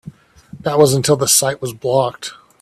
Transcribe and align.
That 0.61 0.79
was 0.79 0.95
until 0.95 1.15
the 1.15 1.27
site 1.27 1.61
was 1.61 1.73
blocked. 1.75 2.33